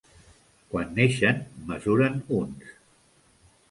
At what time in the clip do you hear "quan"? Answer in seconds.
0.71-0.89